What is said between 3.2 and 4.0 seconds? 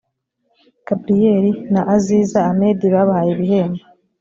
ibihembo